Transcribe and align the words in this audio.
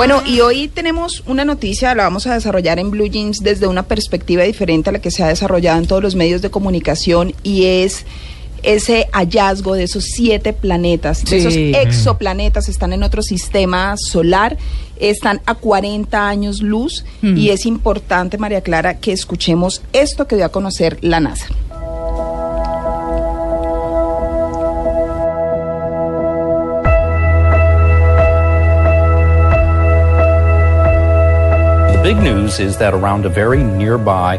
Bueno, 0.00 0.22
y 0.24 0.40
hoy 0.40 0.68
tenemos 0.68 1.22
una 1.26 1.44
noticia, 1.44 1.94
la 1.94 2.04
vamos 2.04 2.26
a 2.26 2.32
desarrollar 2.32 2.78
en 2.78 2.90
Blue 2.90 3.04
Jeans 3.06 3.40
desde 3.42 3.66
una 3.66 3.82
perspectiva 3.82 4.44
diferente 4.44 4.88
a 4.88 4.94
la 4.94 4.98
que 4.98 5.10
se 5.10 5.22
ha 5.22 5.28
desarrollado 5.28 5.78
en 5.78 5.86
todos 5.86 6.02
los 6.02 6.14
medios 6.14 6.40
de 6.40 6.48
comunicación 6.48 7.34
y 7.42 7.66
es 7.66 8.06
ese 8.62 9.08
hallazgo 9.12 9.74
de 9.74 9.82
esos 9.82 10.04
siete 10.04 10.54
planetas, 10.54 11.22
de 11.26 11.36
esos 11.36 11.54
exoplanetas, 11.54 12.70
están 12.70 12.94
en 12.94 13.02
otro 13.02 13.20
sistema 13.20 13.94
solar, 13.98 14.56
están 14.98 15.42
a 15.44 15.54
40 15.54 16.26
años 16.26 16.62
luz 16.62 17.04
Mm. 17.20 17.36
y 17.36 17.50
es 17.50 17.66
importante, 17.66 18.38
María 18.38 18.62
Clara, 18.62 19.00
que 19.00 19.12
escuchemos 19.12 19.82
esto 19.92 20.26
que 20.26 20.36
dio 20.36 20.46
a 20.46 20.48
conocer 20.48 20.96
la 21.02 21.20
NASA. 21.20 21.48
Big 32.14 32.24
news 32.24 32.58
is 32.58 32.76
that 32.76 32.92
around 32.92 33.24
a 33.24 33.28
very 33.28 33.62
nearby 33.62 34.36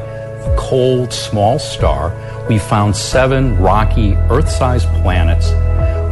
cold 0.58 1.14
small 1.14 1.58
star, 1.58 2.12
we 2.50 2.58
found 2.60 2.94
seven 2.94 3.58
rocky 3.60 4.14
Earth 4.30 4.50
sized 4.50 4.90
planets, 5.02 5.54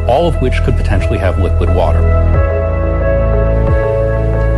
all 0.08 0.26
of 0.26 0.41
which 0.41 0.54
could 0.63 0.77
potentially 0.77 1.18
have 1.18 1.38
liquid 1.38 1.68
water. 1.76 1.99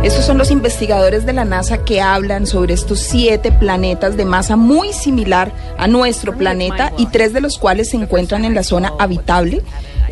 Estos 0.04 0.24
son 0.24 0.38
los 0.38 0.52
investigadores 0.52 1.26
de 1.26 1.32
la 1.32 1.44
NASA 1.44 1.84
que 1.84 2.00
hablan 2.00 2.46
sobre 2.46 2.74
estos 2.74 3.00
siete 3.00 3.50
planetas 3.50 4.16
de 4.16 4.24
masa 4.24 4.54
muy 4.54 4.92
similar 4.92 5.50
a 5.78 5.88
nuestro 5.88 6.36
planeta 6.36 6.92
y 6.98 7.06
tres 7.06 7.32
de 7.32 7.40
los 7.40 7.58
cuales 7.58 7.90
se 7.90 7.96
encuentran 7.96 8.44
en 8.44 8.54
la 8.54 8.62
zona 8.62 8.92
habitable. 9.00 9.62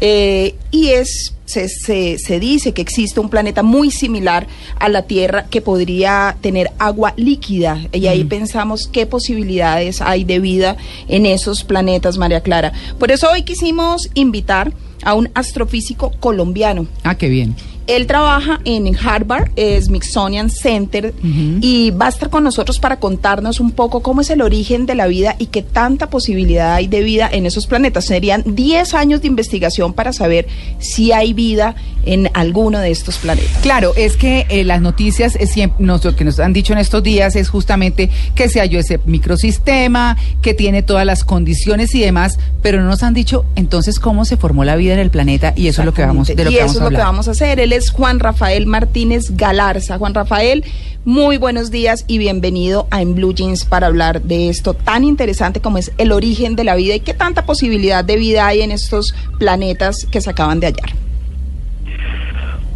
Eh, 0.01 0.57
y 0.73 0.89
es 0.89 1.35
se, 1.51 1.69
se, 1.69 2.19
se 2.19 2.41
dice 2.41 2.73
que 2.73 2.83
existe 2.83 3.21
un 3.21 3.29
planeta 3.29 3.63
muy 3.63 3.91
similar 3.91 4.47
a 4.79 4.89
la 4.89 5.03
Tierra 5.03 5.47
que 5.51 5.61
podría 5.61 6.37
tener 6.41 6.71
agua 6.79 7.13
líquida. 7.17 7.81
Y 7.93 8.07
ahí 8.07 8.25
pensamos 8.25 8.89
qué 8.91 9.07
posibilidades 9.07 10.01
hay 10.01 10.25
de 10.25 10.39
vida 10.39 10.77
en 11.09 11.27
esos 11.27 11.65
planetas, 11.65 12.19
María 12.19 12.41
Clara. 12.41 12.73
Por 12.99 13.11
eso 13.11 13.31
hoy 13.31 13.43
quisimos 13.43 14.09
invitar 14.15 14.73
a 15.03 15.15
un 15.15 15.31
astrofísico 15.35 16.13
colombiano. 16.21 16.87
Ah, 17.03 17.17
qué 17.17 17.29
bien. 17.29 17.57
Él 17.97 18.07
trabaja 18.07 18.61
en 18.65 18.95
Harvard, 18.97 19.51
es 19.57 19.87
Smithsonian 19.87 20.51
Center, 20.51 21.15
y 21.61 21.91
va 21.91 22.07
a 22.07 22.09
estar 22.09 22.31
con 22.31 22.45
nosotros 22.45 22.79
para 22.79 22.99
contarnos 22.99 23.61
un 23.61 23.71
poco 23.73 24.01
cómo 24.03 24.21
es 24.21 24.31
el 24.31 24.43
origen 24.43 24.87
de 24.87 24.95
la 24.95 25.07
vida 25.07 25.37
y 25.39 25.47
qué 25.47 25.63
tanta 25.63 26.09
posibilidad 26.11 26.75
hay 26.75 26.87
de 26.87 27.03
vida 27.03 27.29
en 27.33 27.47
esos 27.47 27.67
planetas. 27.67 28.05
Serían 28.07 28.43
10 28.47 28.95
años 28.95 29.23
de 29.23 29.29
investigación 29.29 29.93
para 29.93 30.13
saber 30.13 30.47
si 30.79 31.13
hay 31.13 31.33
vida 31.33 31.75
en 32.07 32.31
alguno 32.35 32.79
de 32.79 32.91
estos 32.91 33.19
planetas. 33.19 33.51
Claro, 33.63 33.93
es 33.97 34.17
que 34.17 34.47
eh, 34.49 34.65
las 34.65 34.81
noticias 34.81 35.37
es 35.37 35.51
siempre, 35.51 35.85
nos- 35.85 36.05
lo 36.05 36.17
que 36.17 36.25
nos 36.25 36.39
han 36.41 36.53
dicho 36.53 36.73
en 36.73 36.79
estos 36.79 37.03
días 37.03 37.37
es 37.37 37.49
justamente 37.51 38.09
que 38.35 38.49
se 38.49 38.61
halló 38.61 38.79
ese 38.81 38.99
microsistema, 39.05 40.17
que 40.43 40.55
tiene 40.55 40.83
todas 40.83 41.05
las 41.07 41.25
condiciones 41.25 41.95
y 41.95 42.01
demás, 42.01 42.39
pero 42.63 42.81
no 42.81 42.89
nos 42.89 43.03
han 43.03 43.15
dicho 43.15 43.45
entonces 43.57 43.99
cómo 43.99 44.25
se 44.25 44.37
formó 44.37 44.65
la 44.65 44.77
vida 44.77 44.95
en 44.95 44.99
el 45.01 45.11
planeta 45.11 45.53
y 45.57 45.69
eso 45.69 45.83
es 45.83 45.87
lo 45.87 45.95
que 45.95 46.03
vamos, 46.03 46.29
de 46.29 46.45
lo 46.45 46.51
y 46.51 46.55
que 46.55 46.61
eso 46.61 46.67
vamos 46.67 46.77
es 46.77 46.81
a 46.81 46.85
lo 46.85 46.91
que 46.91 46.97
vamos 47.03 47.29
a 47.29 47.31
hacer. 47.33 47.61
Él 47.61 47.73
es 47.73 47.80
Juan 47.89 48.21
Rafael 48.21 48.67
Martínez 48.67 49.31
Galarza. 49.31 49.97
Juan 49.97 50.13
Rafael, 50.13 50.65
muy 51.07 51.39
buenos 51.39 51.71
días 51.71 52.05
y 52.07 52.19
bienvenido 52.19 52.87
a 52.91 53.01
En 53.01 53.15
Blue 53.15 53.33
Jeans 53.33 53.65
para 53.65 53.87
hablar 53.87 54.21
de 54.21 54.51
esto 54.51 54.75
tan 54.75 55.05
interesante 55.05 55.61
como 55.61 55.79
es 55.79 55.91
el 55.97 56.13
origen 56.13 56.57
de 56.57 56.65
la 56.65 56.75
vida 56.75 56.95
y 56.95 57.01
qué 57.01 57.15
tanta 57.15 57.47
posibilidad 57.47 58.05
de 58.05 58.17
vida 58.17 58.47
hay 58.47 58.61
en 58.61 58.71
estos 58.71 59.15
planetas 59.39 60.07
que 60.11 60.21
se 60.21 60.29
acaban 60.29 60.61
de 60.61 60.67
hallar. 60.67 61.10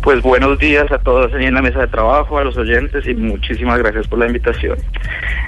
Pues 0.05 0.21
buenos 0.21 0.59
días 0.59 0.93
a 0.93 0.99
todos 0.99 1.33
ahí 1.33 1.47
en 1.47 1.55
la 1.55 1.63
mesa 1.63 1.81
de 1.81 1.87
trabajo, 1.87 2.37
a 2.37 2.45
los 2.45 2.59
oyentes 2.59 3.07
y 3.07 3.15
muchísimas 3.15 3.79
gracias 3.79 4.07
por 4.07 4.19
la 4.19 4.27
invitación. 4.27 4.77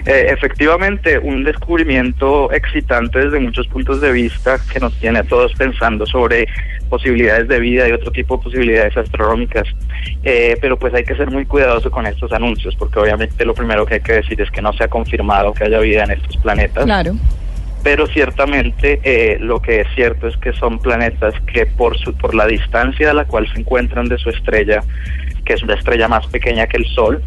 Eh, 0.07 0.29
efectivamente, 0.31 1.19
un 1.19 1.45
descubrimiento 1.45 2.51
excitante 2.51 3.19
desde 3.19 3.39
muchos 3.39 3.67
puntos 3.67 4.01
de 4.01 4.13
vista 4.13 4.59
que 4.73 4.81
nos 4.81 4.99
tiene 4.99 5.19
a 5.19 5.25
todos 5.25 5.53
pensando 5.53 6.07
sobre 6.07 6.49
posibilidades 6.89 7.49
de 7.49 7.61
vida 7.61 7.87
y 7.87 7.93
otro 7.93 8.11
tipo 8.11 8.39
de 8.39 8.45
posibilidades 8.45 8.97
astronómicas. 8.97 9.69
Eh, 10.23 10.57
pero 10.59 10.79
pues 10.79 10.95
hay 10.95 11.05
que 11.05 11.17
ser 11.17 11.31
muy 11.31 11.45
cuidadoso 11.45 11.91
con 11.91 12.07
estos 12.07 12.33
anuncios 12.33 12.75
porque 12.77 12.99
obviamente 12.99 13.45
lo 13.45 13.53
primero 13.53 13.85
que 13.85 13.97
hay 13.97 14.01
que 14.01 14.15
decir 14.15 14.41
es 14.41 14.51
que 14.51 14.63
no 14.63 14.73
se 14.73 14.85
ha 14.85 14.89
confirmado 14.89 15.53
que 15.53 15.65
haya 15.65 15.81
vida 15.81 16.05
en 16.05 16.13
estos 16.13 16.35
planetas 16.39 16.87
Claro. 16.87 17.13
Pero 17.83 18.07
ciertamente 18.07 19.01
eh, 19.03 19.39
lo 19.41 19.61
que 19.61 19.81
es 19.81 19.89
cierto 19.95 20.27
es 20.27 20.37
que 20.37 20.53
son 20.53 20.79
planetas 20.79 21.35
que 21.53 21.67
por 21.67 21.97
su 21.99 22.15
por 22.15 22.35
la 22.35 22.47
distancia 22.47 23.11
a 23.11 23.15
la 23.15 23.25
cual 23.25 23.49
se 23.53 23.61
encuentran 23.61 24.09
de 24.09 24.19
su 24.19 24.31
estrella, 24.31 24.83
que 25.45 25.55
es 25.55 25.63
una 25.63 25.75
estrella 25.75 26.09
más 26.09 26.27
pequeña 26.27 26.67
que 26.67 26.79
el 26.79 26.87
Sol, 26.87 27.23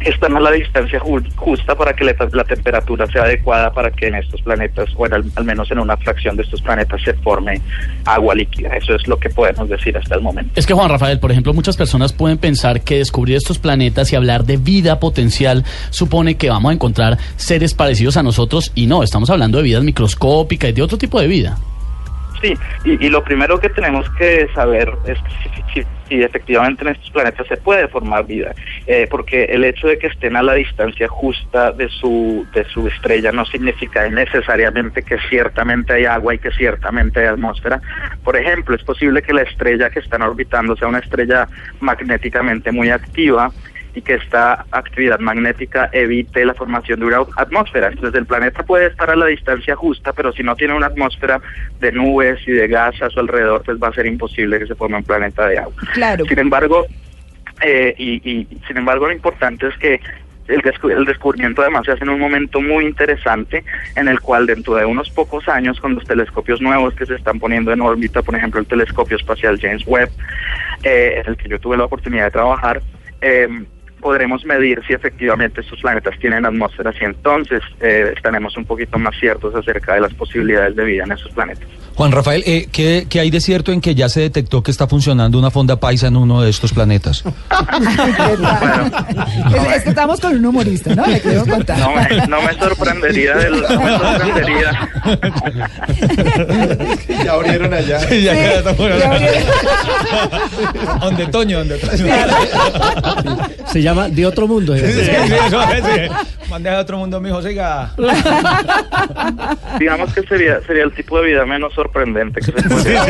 están 0.00 0.36
a 0.36 0.40
la 0.40 0.50
distancia 0.52 1.00
ju- 1.00 1.24
justa 1.36 1.74
para 1.74 1.92
que 1.94 2.04
la, 2.04 2.14
la 2.32 2.44
temperatura 2.44 3.06
sea 3.06 3.22
adecuada 3.22 3.72
para 3.72 3.90
que 3.90 4.06
en 4.08 4.14
estos 4.16 4.40
planetas, 4.42 4.88
o 4.96 5.06
en 5.06 5.14
al, 5.14 5.24
al 5.34 5.44
menos 5.44 5.70
en 5.70 5.78
una 5.78 5.96
fracción 5.96 6.36
de 6.36 6.42
estos 6.42 6.60
planetas, 6.62 7.00
se 7.02 7.14
forme 7.14 7.60
agua 8.04 8.34
líquida. 8.34 8.76
Eso 8.76 8.94
es 8.94 9.06
lo 9.08 9.18
que 9.18 9.30
podemos 9.30 9.68
decir 9.68 9.96
hasta 9.96 10.14
el 10.14 10.20
momento. 10.22 10.52
Es 10.54 10.66
que 10.66 10.74
Juan 10.74 10.88
Rafael, 10.90 11.18
por 11.18 11.30
ejemplo, 11.32 11.52
muchas 11.54 11.76
personas 11.76 12.12
pueden 12.12 12.38
pensar 12.38 12.82
que 12.82 12.98
descubrir 12.98 13.36
estos 13.36 13.58
planetas 13.58 14.12
y 14.12 14.16
hablar 14.16 14.44
de 14.44 14.56
vida 14.58 15.00
potencial 15.00 15.64
supone 15.90 16.36
que 16.36 16.50
vamos 16.50 16.70
a 16.70 16.74
encontrar 16.74 17.18
seres 17.36 17.74
parecidos 17.74 18.16
a 18.16 18.22
nosotros 18.22 18.72
y 18.74 18.86
no, 18.86 19.02
estamos 19.02 19.30
hablando 19.30 19.58
de 19.58 19.64
vidas 19.64 19.82
microscópicas 19.82 20.70
y 20.70 20.72
de 20.74 20.82
otro 20.82 20.98
tipo 20.98 21.20
de 21.20 21.26
vida. 21.26 21.56
Sí, 22.42 22.52
y, 22.84 23.06
y 23.06 23.08
lo 23.08 23.24
primero 23.24 23.58
que 23.58 23.70
tenemos 23.70 24.06
que 24.18 24.46
saber 24.54 24.92
es 25.06 25.16
si, 25.74 25.80
si- 25.80 25.86
si 26.08 26.22
efectivamente 26.22 26.82
en 26.82 26.88
estos 26.88 27.10
planetas 27.10 27.46
se 27.46 27.56
puede 27.56 27.88
formar 27.88 28.26
vida, 28.26 28.54
eh, 28.86 29.06
porque 29.10 29.44
el 29.44 29.64
hecho 29.64 29.88
de 29.88 29.98
que 29.98 30.08
estén 30.08 30.36
a 30.36 30.42
la 30.42 30.54
distancia 30.54 31.08
justa 31.08 31.72
de 31.72 31.88
su 31.88 32.46
de 32.54 32.64
su 32.64 32.86
estrella 32.88 33.32
no 33.32 33.44
significa 33.44 34.08
necesariamente 34.08 35.02
que 35.02 35.18
ciertamente 35.28 35.94
hay 35.94 36.04
agua 36.04 36.34
y 36.34 36.38
que 36.38 36.50
ciertamente 36.52 37.20
hay 37.20 37.26
atmósfera. 37.26 37.80
Por 38.24 38.36
ejemplo, 38.36 38.74
es 38.76 38.82
posible 38.82 39.22
que 39.22 39.32
la 39.32 39.42
estrella 39.42 39.90
que 39.90 40.00
están 40.00 40.22
orbitando 40.22 40.76
sea 40.76 40.88
una 40.88 40.98
estrella 40.98 41.48
magnéticamente 41.80 42.72
muy 42.72 42.90
activa 42.90 43.50
y 43.96 44.02
que 44.02 44.14
esta 44.14 44.66
actividad 44.70 45.18
magnética 45.20 45.88
evite 45.90 46.44
la 46.44 46.52
formación 46.52 47.00
de 47.00 47.06
una 47.06 47.20
atmósfera. 47.36 47.88
Entonces 47.88 48.14
el 48.14 48.26
planeta 48.26 48.62
puede 48.62 48.88
estar 48.88 49.10
a 49.10 49.16
la 49.16 49.24
distancia 49.24 49.74
justa, 49.74 50.12
pero 50.12 50.32
si 50.32 50.42
no 50.42 50.54
tiene 50.54 50.74
una 50.74 50.88
atmósfera 50.88 51.40
de 51.80 51.92
nubes 51.92 52.38
y 52.46 52.52
de 52.52 52.68
gas 52.68 53.00
a 53.00 53.08
su 53.08 53.20
alrededor, 53.20 53.62
pues 53.64 53.78
va 53.82 53.88
a 53.88 53.92
ser 53.94 54.04
imposible 54.04 54.58
que 54.58 54.66
se 54.66 54.74
forme 54.74 54.98
un 54.98 55.04
planeta 55.04 55.48
de 55.48 55.58
agua. 55.58 55.72
Claro. 55.94 56.26
Sin 56.26 56.38
embargo, 56.38 56.86
eh, 57.62 57.94
y, 57.96 58.30
y 58.30 58.46
sin 58.66 58.76
embargo 58.76 59.06
lo 59.06 59.12
importante 59.12 59.66
es 59.66 59.76
que 59.78 59.98
el 60.48 60.60
descubrimiento 61.06 61.62
además 61.62 61.86
se 61.86 61.92
hace 61.92 62.04
en 62.04 62.10
un 62.10 62.20
momento 62.20 62.60
muy 62.60 62.84
interesante 62.84 63.64
en 63.96 64.08
el 64.08 64.20
cual 64.20 64.46
dentro 64.46 64.74
de 64.74 64.84
unos 64.84 65.10
pocos 65.10 65.48
años 65.48 65.80
con 65.80 65.94
los 65.94 66.04
telescopios 66.04 66.60
nuevos 66.60 66.94
que 66.94 67.06
se 67.06 67.14
están 67.14 67.40
poniendo 67.40 67.72
en 67.72 67.80
órbita, 67.80 68.20
por 68.20 68.36
ejemplo 68.36 68.60
el 68.60 68.66
telescopio 68.66 69.16
espacial 69.16 69.58
James 69.58 69.84
Webb, 69.86 70.10
eh, 70.82 71.22
en 71.24 71.30
el 71.30 71.36
que 71.38 71.48
yo 71.48 71.58
tuve 71.58 71.78
la 71.78 71.84
oportunidad 71.84 72.26
de 72.26 72.30
trabajar, 72.30 72.82
eh, 73.22 73.48
podremos 74.00 74.44
medir 74.44 74.82
si 74.86 74.92
efectivamente 74.92 75.60
estos 75.60 75.80
planetas 75.80 76.18
tienen 76.18 76.44
atmósferas 76.44 76.94
y 77.00 77.04
entonces 77.04 77.62
eh, 77.80 78.12
estaremos 78.14 78.56
un 78.56 78.64
poquito 78.64 78.98
más 78.98 79.14
ciertos 79.18 79.54
acerca 79.54 79.94
de 79.94 80.00
las 80.00 80.14
posibilidades 80.14 80.76
de 80.76 80.84
vida 80.84 81.04
en 81.04 81.12
esos 81.12 81.32
planetas. 81.32 81.68
Juan 81.96 82.12
Rafael, 82.12 82.42
eh, 82.46 82.68
¿qué, 82.70 83.06
qué 83.08 83.20
hay 83.20 83.30
de 83.30 83.40
cierto 83.40 83.72
en 83.72 83.80
que 83.80 83.94
ya 83.94 84.10
se 84.10 84.20
detectó 84.20 84.62
que 84.62 84.70
está 84.70 84.86
funcionando 84.86 85.38
una 85.38 85.50
fonda 85.50 85.80
paisa 85.80 86.08
en 86.08 86.16
uno 86.16 86.42
de 86.42 86.50
estos 86.50 86.72
planetas? 86.72 87.24
Es, 89.46 89.76
es 89.76 89.82
que 89.82 89.88
estamos 89.90 90.20
con 90.20 90.34
un 90.34 90.44
humorista, 90.44 90.94
¿no? 90.94 91.06
Le 91.06 91.20
queremos 91.20 91.48
contar. 91.48 91.78
No 91.78 91.94
me, 91.94 92.26
no 92.26 92.42
me 92.42 92.54
sorprendería 92.54 93.34
del, 93.36 93.60
no 93.60 93.80
me 93.80 93.98
sorprendería. 93.98 94.88
Ya 97.24 97.32
abrieron 97.32 97.72
allá. 97.72 98.08
ya 98.08 98.62
bueno. 98.76 99.04
Abrieron. 99.04 99.42
Donde 101.00 101.26
Toño, 101.26 101.58
donde 101.58 101.78
Toño. 101.78 102.06
Se 103.66 103.82
llama 103.82 104.08
De 104.08 104.24
Otro 104.26 104.46
Mundo. 104.46 104.76
Sí, 104.76 104.84
¿eh? 104.84 104.92
sí, 104.92 105.04
sí, 105.04 105.10
eso 105.46 105.62
es, 105.62 105.84
sí. 105.84 106.08
Bandeja 106.48 106.76
de 106.76 106.82
otro 106.82 106.98
mundo, 106.98 107.20
mijo, 107.20 107.42
siga. 107.42 107.90
Digamos 109.78 110.14
que 110.14 110.22
sería 110.22 110.60
sería 110.62 110.84
el 110.84 110.92
tipo 110.92 111.20
de 111.20 111.26
vida 111.26 111.44
menos 111.44 111.74
sorprendente 111.74 112.40
que 112.40 112.46
se 112.46 112.52
puede 112.68 112.96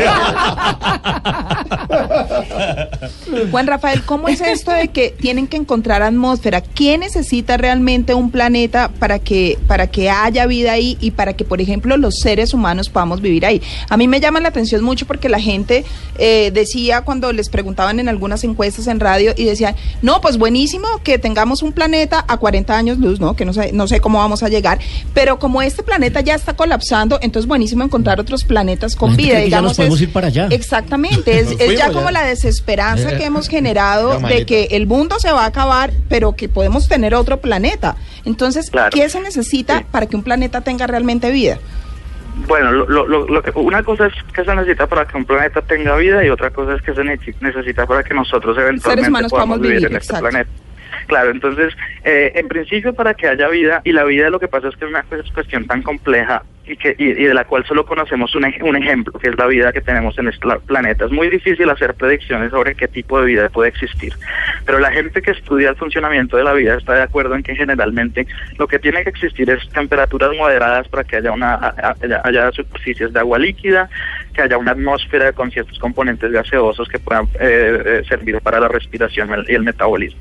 Juan 3.50 3.66
Rafael, 3.66 4.02
¿cómo 4.04 4.28
es 4.28 4.40
esto 4.40 4.70
de 4.70 4.88
que 4.88 5.10
tienen 5.10 5.46
que 5.46 5.56
encontrar 5.56 6.02
atmósfera? 6.02 6.60
¿Quién 6.60 7.00
necesita 7.00 7.56
realmente 7.56 8.14
un 8.14 8.30
planeta 8.30 8.90
para 8.98 9.18
que, 9.18 9.58
para 9.66 9.86
que 9.88 10.10
haya 10.10 10.46
vida 10.46 10.72
ahí 10.72 10.96
y 11.00 11.10
para 11.12 11.34
que, 11.34 11.44
por 11.44 11.60
ejemplo, 11.60 11.96
los 11.96 12.16
seres 12.20 12.54
humanos 12.54 12.88
podamos 12.88 13.20
vivir 13.20 13.46
ahí? 13.46 13.62
A 13.88 13.96
mí 13.96 14.08
me 14.08 14.20
llama 14.20 14.40
la 14.40 14.48
atención 14.48 14.82
mucho 14.82 15.06
porque 15.06 15.28
la 15.28 15.40
gente 15.40 15.84
eh, 16.18 16.50
decía 16.52 17.02
cuando 17.02 17.32
les 17.32 17.48
preguntaban 17.48 18.00
en 18.00 18.08
algunas 18.08 18.44
encuestas 18.44 18.86
en 18.86 19.00
radio 19.00 19.32
y 19.36 19.44
decían, 19.44 19.74
no, 20.02 20.20
pues 20.20 20.36
buenísimo 20.38 20.86
que 21.04 21.18
tengamos 21.18 21.62
un 21.62 21.72
planeta 21.72 22.24
a 22.28 22.36
40 22.36 22.76
años 22.76 22.98
luz, 22.98 23.20
¿no? 23.20 23.36
que 23.36 23.44
no 23.44 23.52
sé, 23.52 23.72
no 23.72 23.86
sé 23.88 24.00
cómo 24.00 24.18
vamos 24.18 24.42
a 24.42 24.48
llegar, 24.48 24.78
pero 25.14 25.38
como 25.38 25.62
este 25.62 25.82
planeta 25.82 26.20
ya 26.20 26.34
está 26.34 26.54
colapsando, 26.54 27.18
entonces 27.22 27.46
buenísimo 27.48 27.84
encontrar 27.84 28.20
otros 28.20 28.44
planetas 28.44 28.96
con 28.96 29.16
vida. 29.16 29.40
que 29.42 29.50
ya 29.50 29.60
nos 29.60 29.72
digamos, 29.72 29.76
podemos 29.76 29.98
es- 29.98 30.02
ir 30.02 30.12
para 30.12 30.26
allá. 30.28 30.48
Exactamente, 30.50 31.38
es, 31.38 31.48
es 31.58 31.78
ya 31.78 31.90
como 31.92 32.10
la 32.10 32.24
desesperanza 32.24 32.95
Eh, 33.04 33.16
que 33.18 33.24
hemos 33.24 33.48
generado 33.48 34.18
de 34.20 34.46
que 34.46 34.68
el 34.72 34.86
mundo 34.86 35.18
se 35.18 35.30
va 35.32 35.42
a 35.44 35.46
acabar, 35.46 35.90
pero 36.08 36.34
que 36.36 36.48
podemos 36.48 36.88
tener 36.88 37.14
otro 37.14 37.38
planeta. 37.38 37.96
Entonces, 38.24 38.70
Claro. 38.70 38.90
¿qué 38.92 39.08
se 39.08 39.20
necesita 39.20 39.78
Sí. 39.80 39.84
para 39.90 40.06
que 40.06 40.16
un 40.16 40.22
planeta 40.22 40.60
tenga 40.62 40.86
realmente 40.86 41.30
vida? 41.30 41.58
Bueno, 42.46 42.70
lo, 42.70 42.86
lo, 42.86 43.06
lo- 43.06 43.26
lo 43.28 43.42
que, 43.42 43.50
una 43.54 43.82
cosa 43.82 44.06
es 44.08 44.12
que 44.34 44.44
se 44.44 44.54
necesita 44.54 44.86
para 44.86 45.06
que 45.06 45.16
un 45.16 45.24
planeta 45.24 45.62
tenga 45.62 45.96
vida 45.96 46.22
y 46.24 46.28
otra 46.28 46.50
cosa 46.50 46.74
es 46.74 46.82
que 46.82 46.92
se 46.94 47.00
neces- 47.00 47.34
necesita 47.40 47.86
para 47.86 48.02
que 48.02 48.12
nosotros 48.12 48.56
eventualmente 48.58 49.28
podamos 49.30 49.58
vivir, 49.58 49.76
vivir, 49.78 49.90
en 49.90 49.96
este 49.96 50.12
exacto. 50.12 50.28
planeta. 50.28 50.50
Claro, 51.06 51.30
entonces, 51.30 51.72
eh, 52.04 52.32
en 52.34 52.48
principio 52.48 52.92
para 52.92 53.14
que 53.14 53.28
haya 53.28 53.48
vida, 53.48 53.80
y 53.84 53.92
la 53.92 54.04
vida 54.04 54.28
lo 54.30 54.40
que 54.40 54.48
pasa 54.48 54.68
es 54.68 54.76
que 54.76 54.84
es 54.86 54.90
una 54.90 55.04
cuestión 55.34 55.66
tan 55.66 55.82
compleja 55.82 56.42
y, 56.66 56.76
que, 56.76 56.96
y, 56.98 57.12
de 57.12 57.32
la 57.32 57.44
cual 57.44 57.64
solo 57.64 57.86
conocemos 57.86 58.34
un, 58.34 58.44
un 58.62 58.74
ejemplo, 58.76 59.12
que 59.20 59.28
es 59.28 59.38
la 59.38 59.46
vida 59.46 59.72
que 59.72 59.80
tenemos 59.80 60.18
en 60.18 60.26
este 60.26 60.48
la- 60.48 60.58
planeta. 60.58 61.04
Es 61.04 61.12
muy 61.12 61.30
difícil 61.30 61.70
hacer 61.70 61.94
predicciones 61.94 62.50
sobre 62.50 62.74
qué 62.74 62.88
tipo 62.88 63.20
de 63.20 63.26
vida 63.26 63.48
puede 63.50 63.68
existir, 63.68 64.14
pero 64.64 64.80
la 64.80 64.90
gente 64.90 65.22
que 65.22 65.30
estudia 65.30 65.68
el 65.70 65.76
funcionamiento 65.76 66.36
de 66.36 66.42
la 66.42 66.52
vida 66.54 66.74
está 66.74 66.94
de 66.94 67.02
acuerdo 67.02 67.36
en 67.36 67.44
que 67.44 67.54
generalmente 67.54 68.26
lo 68.58 68.66
que 68.66 68.80
tiene 68.80 69.04
que 69.04 69.10
existir 69.10 69.48
es 69.48 69.68
temperaturas 69.70 70.32
moderadas 70.36 70.88
para 70.88 71.04
que 71.04 71.16
haya, 71.18 71.30
una, 71.30 71.72
haya, 72.24 72.50
superficies 72.50 73.12
de 73.12 73.20
agua 73.20 73.38
líquida, 73.38 73.88
que 74.34 74.42
haya 74.42 74.58
una 74.58 74.72
atmósfera 74.72 75.30
con 75.30 75.52
ciertos 75.52 75.78
componentes 75.78 76.32
gaseosos 76.32 76.88
que 76.88 76.98
puedan 76.98 77.26
eh, 77.38 77.82
eh, 77.86 78.02
servir 78.08 78.40
para 78.40 78.58
la 78.58 78.66
respiración 78.66 79.30
y 79.30 79.54
el- 79.54 79.66
y 79.68 80.16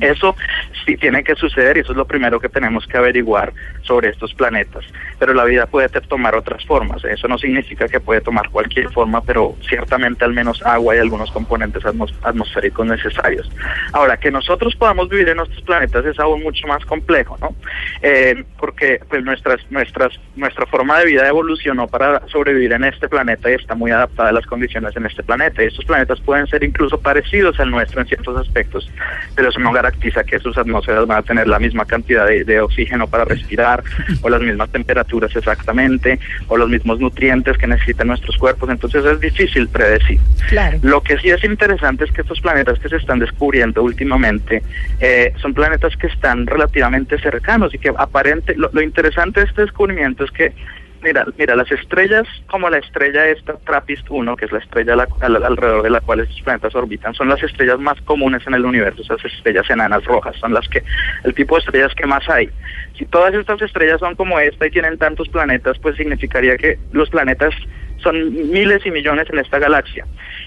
Eso 0.00 0.36
sí 0.84 0.96
tiene 0.96 1.24
que 1.24 1.34
suceder 1.34 1.76
y 1.76 1.80
eso 1.80 1.92
es 1.92 1.98
lo 1.98 2.06
primero 2.06 2.38
que 2.40 2.48
tenemos 2.48 2.86
que 2.86 2.96
averiguar 2.98 3.52
sobre 3.82 4.10
estos 4.10 4.34
planetas. 4.34 4.84
Pero 5.18 5.32
la 5.34 5.44
vida 5.44 5.66
puede 5.66 5.88
tomar 5.88 6.34
otras 6.34 6.64
formas. 6.66 7.04
Eso 7.04 7.28
no 7.28 7.38
significa 7.38 7.88
que 7.88 8.00
puede 8.00 8.20
tomar 8.20 8.50
cualquier 8.50 8.90
forma, 8.92 9.22
pero 9.22 9.56
ciertamente 9.68 10.24
al 10.24 10.32
menos 10.34 10.62
agua 10.62 10.96
y 10.96 10.98
algunos 10.98 11.30
componentes 11.30 11.82
atmos- 11.84 12.14
atmosféricos 12.22 12.86
necesarios. 12.86 13.50
Ahora, 13.92 14.16
que 14.16 14.30
nosotros 14.30 14.76
podamos 14.76 15.08
vivir 15.08 15.28
en 15.28 15.38
nuestros 15.38 15.62
planetas 15.62 16.04
es 16.04 16.18
aún 16.18 16.42
mucho 16.42 16.66
más 16.66 16.84
complejo, 16.84 17.36
¿no? 17.40 17.54
Eh, 18.02 18.44
porque 18.58 19.00
pues 19.08 19.24
nuestras, 19.24 19.58
nuestras, 19.70 20.12
nuestra 20.36 20.66
forma 20.66 20.98
de 21.00 21.06
vida 21.06 21.26
evolucionó 21.26 21.88
para 21.88 22.26
sobrevivir 22.28 22.72
en 22.72 22.84
este 22.84 23.08
planeta 23.08 23.50
y 23.50 23.54
está 23.54 23.74
muy 23.74 23.90
adaptada 23.90 24.28
a 24.28 24.32
las 24.32 24.46
condiciones 24.46 24.94
en 24.96 25.06
este 25.06 25.22
planeta. 25.22 25.62
Y 25.62 25.66
estos 25.66 25.84
planetas 25.84 26.20
pueden 26.20 26.46
ser 26.46 26.62
incluso 26.62 27.00
parecidos 27.00 27.58
al 27.60 27.70
nuestro 27.70 28.00
en 28.00 28.06
ciertos 28.08 28.36
aspectos, 28.36 28.90
pero 29.38 29.50
eso 29.50 29.60
no 29.60 29.70
garantiza 29.70 30.24
que 30.24 30.40
sus 30.40 30.58
atmósferas 30.58 31.06
van 31.06 31.18
a 31.18 31.22
tener 31.22 31.46
la 31.46 31.60
misma 31.60 31.84
cantidad 31.84 32.26
de, 32.26 32.42
de 32.42 32.60
oxígeno 32.60 33.06
para 33.06 33.24
respirar, 33.24 33.84
o 34.20 34.28
las 34.28 34.40
mismas 34.40 34.68
temperaturas 34.70 35.30
exactamente, 35.36 36.18
o 36.48 36.56
los 36.56 36.68
mismos 36.68 36.98
nutrientes 36.98 37.56
que 37.56 37.68
necesitan 37.68 38.08
nuestros 38.08 38.36
cuerpos. 38.36 38.68
Entonces 38.68 39.04
es 39.04 39.20
difícil 39.20 39.68
predecir. 39.68 40.18
Claro. 40.48 40.80
Lo 40.82 41.00
que 41.04 41.18
sí 41.18 41.30
es 41.30 41.44
interesante 41.44 42.02
es 42.02 42.10
que 42.10 42.22
estos 42.22 42.40
planetas 42.40 42.80
que 42.80 42.88
se 42.88 42.96
están 42.96 43.20
descubriendo 43.20 43.80
últimamente 43.80 44.60
eh, 44.98 45.32
son 45.40 45.54
planetas 45.54 45.96
que 45.96 46.08
están 46.08 46.44
relativamente 46.44 47.16
cercanos 47.20 47.72
y 47.72 47.78
que 47.78 47.92
aparente, 47.96 48.56
lo, 48.56 48.70
lo 48.72 48.82
interesante 48.82 49.38
de 49.38 49.46
este 49.46 49.62
descubrimiento 49.62 50.24
es 50.24 50.32
que 50.32 50.52
Mira, 51.00 51.24
mira, 51.36 51.54
las 51.54 51.70
estrellas 51.70 52.26
como 52.48 52.68
la 52.68 52.78
estrella 52.78 53.26
esta 53.28 53.54
TRAPPIST-1, 53.54 54.36
que 54.36 54.46
es 54.46 54.52
la 54.52 54.58
estrella 54.58 55.06
alrededor 55.20 55.82
de 55.82 55.90
la 55.90 56.00
cual 56.00 56.20
estos 56.20 56.40
planetas 56.42 56.74
orbitan, 56.74 57.14
son 57.14 57.28
las 57.28 57.40
estrellas 57.42 57.78
más 57.78 58.00
comunes 58.00 58.44
en 58.46 58.54
el 58.54 58.64
universo, 58.64 59.02
esas 59.02 59.24
estrellas 59.24 59.70
enanas 59.70 60.04
rojas, 60.04 60.36
son 60.36 60.52
las 60.52 60.68
que, 60.68 60.82
el 61.22 61.34
tipo 61.34 61.54
de 61.54 61.60
estrellas 61.60 61.94
que 61.94 62.06
más 62.06 62.28
hay. 62.28 62.50
Si 62.96 63.06
todas 63.06 63.32
estas 63.34 63.62
estrellas 63.62 64.00
son 64.00 64.16
como 64.16 64.40
esta 64.40 64.66
y 64.66 64.70
tienen 64.70 64.98
tantos 64.98 65.28
planetas, 65.28 65.78
pues 65.78 65.96
significaría 65.96 66.56
que 66.56 66.78
los 66.90 67.08
planetas 67.10 67.54
son 67.98 68.50
miles 68.50 68.84
y 68.84 68.90
millones 68.90 69.28
en 69.30 69.38
esta 69.38 69.58
galaxia 69.58 70.04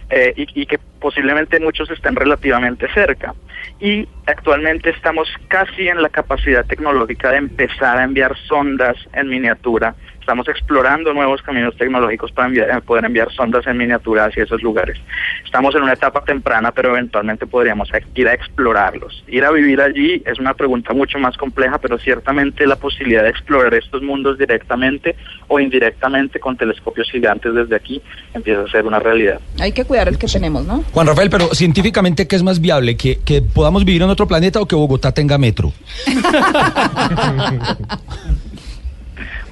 eh, 0.10 0.34
y, 0.36 0.62
y 0.62 0.66
que 0.66 0.80
posiblemente 1.00 1.60
muchos 1.60 1.90
estén 1.90 2.16
relativamente 2.16 2.88
cerca. 2.94 3.34
Y 3.80 4.08
actualmente 4.28 4.90
estamos 4.92 5.28
casi 5.48 5.88
en 5.88 6.02
la 6.02 6.10
capacidad 6.10 6.66
tecnológica 6.66 7.32
de 7.32 7.38
empezar 7.38 7.98
a 7.98 8.04
enviar 8.04 8.36
sondas 8.48 8.96
en 9.14 9.28
miniatura. 9.28 9.96
Estamos 10.20 10.48
explorando 10.48 11.14
nuevos 11.16 11.42
caminos 11.42 11.76
tecnológicos 11.76 12.32
para 12.32 12.48
enviar- 12.48 12.78
eh, 12.78 12.82
poder 12.82 13.06
enviar 13.06 13.32
sondas 13.34 13.66
en 13.66 13.76
miniatura 13.76 14.26
hacia 14.26 14.44
esos 14.44 14.62
lugares. 14.62 15.00
Estamos 15.44 15.74
en 15.74 15.82
una 15.82 15.94
etapa 15.94 16.24
temprana, 16.24 16.72
pero 16.72 16.90
eventualmente 16.92 17.48
podríamos 17.48 17.90
ir 18.14 18.28
a 18.28 18.34
explorarlos. 18.34 19.24
Ir 19.28 19.44
a 19.44 19.52
vivir 19.52 19.82
allí 19.82 20.22
es 20.26 20.38
una 20.38 20.54
pregunta 20.54 20.94
mucho 20.94 21.18
más 21.18 21.36
compleja, 21.38 21.80
pero 21.80 21.98
ciertamente 21.98 22.68
la 22.68 22.76
posibilidad 22.76 23.24
de 23.24 23.30
explorar 23.30 23.74
estos 23.74 24.04
mundos 24.04 24.38
directamente 24.38 25.16
o 25.48 25.60
indirectamente 25.60 26.40
con 26.40 26.56
telescopios 26.56 27.10
gigantes 27.12 27.54
desde 27.56 27.76
aquí 27.76 28.00
empieza 28.36 28.62
a 28.62 28.68
ser 28.68 28.86
una 28.86 29.00
realidad. 29.00 29.40
Hay 29.60 29.72
que 29.72 29.86
cuidar 29.86 30.08
el 30.08 30.20
que 30.20 30.28
tenemos, 30.28 30.66
¿no? 30.68 30.84
Juan 30.94 31.08
Rafael, 31.08 31.32
pero 31.32 31.48
científicamente, 31.56 32.28
¿qué 32.28 32.36
es 32.36 32.44
más 32.44 32.62
viable? 32.62 32.96
¿Que, 32.96 33.20
que 33.26 33.42
podamos 33.52 33.86
vivir 33.86 34.02
en 34.02 34.10
otro 34.10 34.28
planeta 34.28 34.60
o 34.60 34.66
que 34.66 34.76
Bogotá 34.76 35.12
tenga 35.12 35.38
metro? 35.38 35.72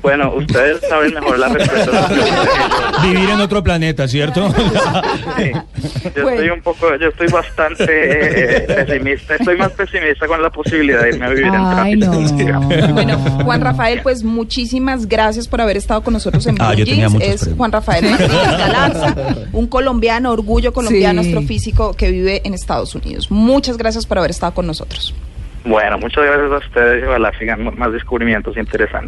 Bueno, 0.01 0.33
ustedes 0.33 0.79
saben 0.87 1.13
mejor 1.13 1.37
la 1.39 1.49
respuesta. 1.49 2.09
Vivir 3.03 3.29
en 3.29 3.41
otro 3.41 3.61
planeta, 3.63 4.07
¿cierto? 4.07 4.49
Sí. 5.37 5.51
Yo 6.15 6.23
Bueno. 6.23 6.29
estoy 6.29 6.49
un 6.49 6.61
poco, 6.61 6.95
yo 6.95 7.09
estoy 7.09 7.27
bastante 7.27 7.83
eh, 7.83 8.65
eh, 8.69 8.85
pesimista. 8.85 9.35
Estoy 9.35 9.57
más 9.57 9.71
pesimista 9.73 10.25
con 10.27 10.41
la 10.41 10.49
posibilidad 10.49 11.01
de 11.03 11.09
irme 11.09 11.25
a 11.25 11.29
vivir 11.29 11.45
en 11.47 11.55
Ay, 11.55 11.99
tráfico. 11.99 12.45
no. 12.59 12.93
Bueno, 12.93 13.17
Juan 13.43 13.61
Rafael, 13.61 13.99
pues 14.01 14.23
muchísimas 14.23 15.05
gracias 15.07 15.47
por 15.49 15.59
haber 15.61 15.75
estado 15.77 16.01
con 16.01 16.13
nosotros 16.13 16.47
en 16.47 16.55
Ah, 16.59 16.69
Blue 16.69 16.77
yo 16.79 16.85
tenía 16.85 17.07
Jeans. 17.09 17.23
Es. 17.47 17.49
Juan 17.57 17.71
Rafael 17.71 18.05
Martínez 18.09 18.31
Galarza, 18.57 19.15
un 19.51 19.67
colombiano, 19.67 20.31
orgullo 20.31 20.71
colombiano, 20.73 21.23
Sí. 21.23 21.29
astrofísico 21.29 21.93
que 21.93 22.09
vive 22.11 22.41
en 22.45 22.53
Estados 22.53 22.95
Unidos. 22.95 23.29
Muchas 23.29 23.77
gracias 23.77 24.05
por 24.05 24.17
haber 24.19 24.31
estado 24.31 24.53
con 24.53 24.65
nosotros. 24.65 25.13
Bueno, 25.65 25.97
muchas 25.97 26.23
gracias 26.23 26.51
a 26.53 26.57
ustedes 26.67 27.03
y 27.03 27.05
ojalá 27.05 27.31
sigan 27.37 27.77
más 27.77 27.91
descubrimientos 27.91 28.55
interesantes. 28.55 29.07